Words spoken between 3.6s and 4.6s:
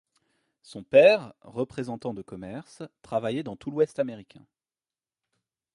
l'ouest américain.